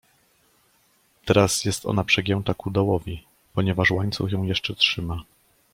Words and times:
Teraz 1.25 1.65
jest 1.65 1.85
ona 1.85 2.03
przegięta 2.03 2.53
ku 2.53 2.71
dołowi, 2.71 3.23
ponieważ 3.53 3.91
łańcuch 3.91 4.31
ją 4.31 4.43
jeszcze 4.43 4.75
trzyma. 4.75 5.23